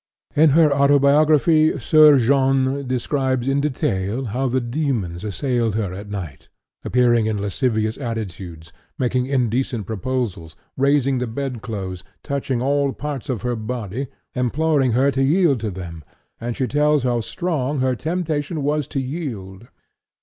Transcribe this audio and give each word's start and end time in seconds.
In 0.35 0.49
her 0.57 0.73
autobiography 0.75 1.79
Soeur 1.79 2.17
Jeanne 2.17 2.87
describes 2.87 3.47
in 3.47 3.61
detail 3.61 4.25
how 4.25 4.47
the 4.47 4.59
demons 4.59 5.23
assailed 5.23 5.75
her 5.75 5.93
at 5.93 6.09
night, 6.09 6.49
appearing 6.83 7.27
in 7.27 7.37
lascivious 7.39 7.99
attitudes, 7.99 8.73
making 8.97 9.27
indecent 9.27 9.85
proposals, 9.85 10.55
raising 10.75 11.19
the 11.19 11.27
bed 11.27 11.61
clothes, 11.61 12.03
touching 12.23 12.63
all 12.63 12.93
parts 12.93 13.29
of 13.29 13.43
her 13.43 13.55
body, 13.55 14.07
imploring 14.33 14.93
her 14.93 15.11
to 15.11 15.21
yield 15.21 15.59
to 15.59 15.69
them, 15.69 16.03
and 16.39 16.57
she 16.57 16.65
tells 16.67 17.03
how 17.03 17.21
strong 17.21 17.79
her 17.79 17.95
temptation 17.95 18.63
was 18.63 18.87
to 18.87 18.99
yield. 18.99 19.67